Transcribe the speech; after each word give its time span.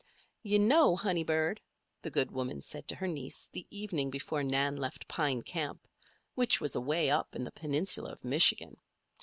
"You 0.41 0.57
know, 0.57 0.95
honey 0.95 1.23
bird," 1.23 1.61
the 2.01 2.09
good 2.09 2.31
woman 2.31 2.63
said 2.63 2.87
to 2.87 2.95
her 2.95 3.07
niece, 3.07 3.45
the 3.53 3.67
evening 3.69 4.09
before 4.09 4.41
Nan 4.41 4.75
left 4.77 5.07
Pine 5.07 5.43
Camp 5.43 5.87
which 6.33 6.59
was 6.59 6.75
away 6.75 7.11
up 7.11 7.35
in 7.35 7.43
the 7.43 7.51
Peninsula 7.51 8.13
of 8.13 8.25
Michigan. 8.25 8.77